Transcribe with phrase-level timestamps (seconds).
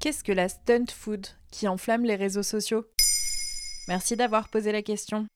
[0.00, 2.84] Qu'est-ce que la stunt food qui enflamme les réseaux sociaux?
[3.88, 5.26] Merci d'avoir posé la question.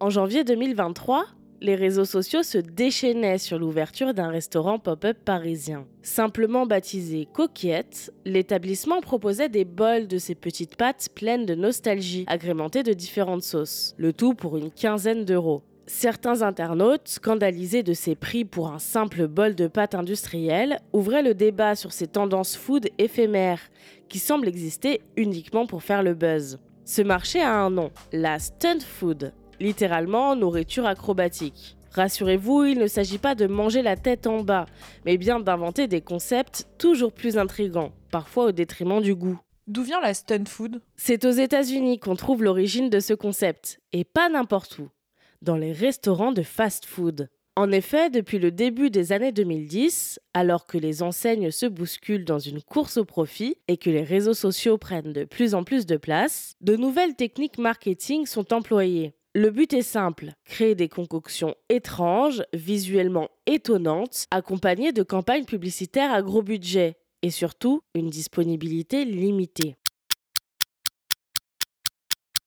[0.00, 1.26] En janvier 2023,
[1.60, 5.86] les réseaux sociaux se déchaînaient sur l'ouverture d'un restaurant pop-up parisien.
[6.02, 12.82] Simplement baptisé Coquillette, l'établissement proposait des bols de ces petites pâtes pleines de nostalgie, agrémentées
[12.82, 15.62] de différentes sauces, le tout pour une quinzaine d'euros.
[15.88, 21.32] Certains internautes, scandalisés de ces prix pour un simple bol de pâtes industrielles, ouvraient le
[21.32, 23.60] débat sur ces tendances food éphémères
[24.08, 26.58] qui semblent exister uniquement pour faire le buzz.
[26.84, 31.76] Ce marché a un nom, la stunt food, littéralement nourriture acrobatique.
[31.92, 34.66] Rassurez-vous, il ne s'agit pas de manger la tête en bas,
[35.04, 39.38] mais bien d'inventer des concepts toujours plus intrigants, parfois au détriment du goût.
[39.68, 40.80] D'où vient la stunt food?
[40.96, 44.88] C'est aux États-Unis qu'on trouve l'origine de ce concept, et pas n'importe où,
[45.46, 47.30] dans les restaurants de fast-food.
[47.54, 52.40] En effet, depuis le début des années 2010, alors que les enseignes se bousculent dans
[52.40, 55.96] une course au profit et que les réseaux sociaux prennent de plus en plus de
[55.96, 59.14] place, de nouvelles techniques marketing sont employées.
[59.34, 66.22] Le but est simple, créer des concoctions étranges, visuellement étonnantes, accompagnées de campagnes publicitaires à
[66.22, 69.76] gros budget et surtout une disponibilité limitée.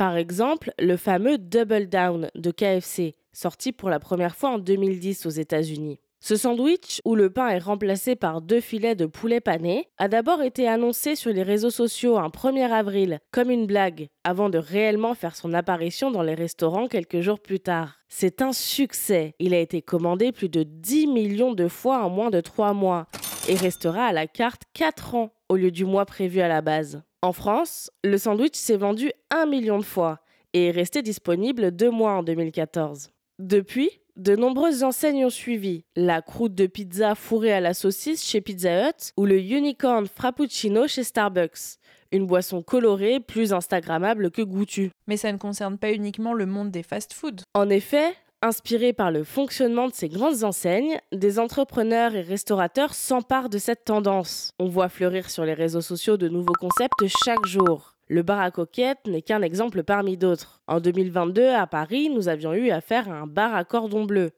[0.00, 5.26] Par exemple, le fameux Double Down de KFC, sorti pour la première fois en 2010
[5.26, 6.00] aux États-Unis.
[6.20, 10.40] Ce sandwich, où le pain est remplacé par deux filets de poulet pané, a d'abord
[10.40, 15.12] été annoncé sur les réseaux sociaux un 1er avril comme une blague, avant de réellement
[15.12, 17.98] faire son apparition dans les restaurants quelques jours plus tard.
[18.08, 19.34] C'est un succès.
[19.38, 23.06] Il a été commandé plus de 10 millions de fois en moins de 3 mois
[23.50, 27.02] et restera à la carte 4 ans au lieu du mois prévu à la base.
[27.22, 30.20] En France, le sandwich s'est vendu 1 million de fois
[30.54, 33.10] et est resté disponible 2 mois en 2014.
[33.38, 35.84] Depuis, de nombreuses enseignes ont suivi.
[35.96, 40.88] La croûte de pizza fourrée à la saucisse chez Pizza Hut ou le Unicorn Frappuccino
[40.88, 41.76] chez Starbucks.
[42.10, 44.90] Une boisson colorée, plus instagrammable que goûtue.
[45.06, 47.42] Mais ça ne concerne pas uniquement le monde des fast-food.
[47.52, 53.50] En effet, inspirés par le fonctionnement de ces grandes enseignes, des entrepreneurs et restaurateurs s'emparent
[53.50, 54.52] de cette tendance.
[54.58, 57.96] On voit fleurir sur les réseaux sociaux de nouveaux concepts chaque jour.
[58.08, 60.60] Le bar à coquette n'est qu'un exemple parmi d'autres.
[60.66, 64.30] En 2022, à Paris, nous avions eu affaire à un bar à cordon bleu.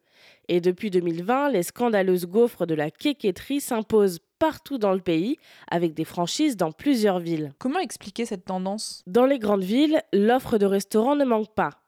[0.48, 5.38] Et depuis 2020, les scandaleuses gaufres de la quéquetterie s'imposent partout dans le pays,
[5.70, 7.52] avec des franchises dans plusieurs villes.
[7.58, 9.02] Comment expliquer cette tendance?
[9.06, 11.81] Dans les grandes villes, l'offre de restaurants ne manque pas.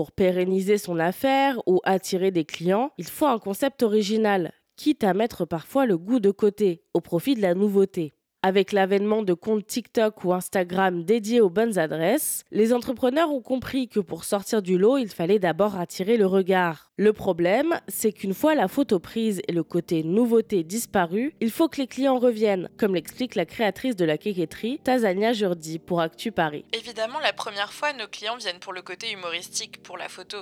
[0.00, 5.12] Pour pérenniser son affaire ou attirer des clients, il faut un concept original, quitte à
[5.12, 8.14] mettre parfois le goût de côté, au profit de la nouveauté.
[8.42, 13.86] Avec l'avènement de comptes TikTok ou Instagram dédiés aux bonnes adresses, les entrepreneurs ont compris
[13.86, 16.90] que pour sortir du lot, il fallait d'abord attirer le regard.
[16.96, 21.68] Le problème, c'est qu'une fois la photo prise et le côté nouveauté disparu, il faut
[21.68, 26.32] que les clients reviennent, comme l'explique la créatrice de la quéquetterie, Tazania Jourdi, pour Actu
[26.32, 26.64] Paris.
[26.72, 30.38] Évidemment, la première fois, nos clients viennent pour le côté humoristique, pour la photo.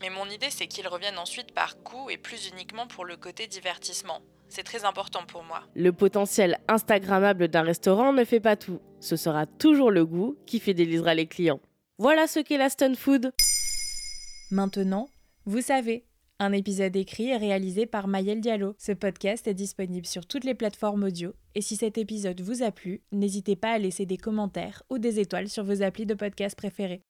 [0.00, 3.48] Mais mon idée, c'est qu'ils reviennent ensuite par goût et plus uniquement pour le côté
[3.48, 4.20] divertissement.
[4.50, 5.62] C'est très important pour moi.
[5.76, 8.80] Le potentiel Instagrammable d'un restaurant ne fait pas tout.
[8.98, 11.60] Ce sera toujours le goût qui fidélisera les clients.
[11.98, 13.32] Voilà ce qu'est la stun food.
[14.50, 15.08] Maintenant,
[15.46, 16.04] vous savez.
[16.40, 18.74] Un épisode écrit et réalisé par Mayel Diallo.
[18.78, 21.32] Ce podcast est disponible sur toutes les plateformes audio.
[21.54, 25.20] Et si cet épisode vous a plu, n'hésitez pas à laisser des commentaires ou des
[25.20, 27.02] étoiles sur vos applis de podcast préférés.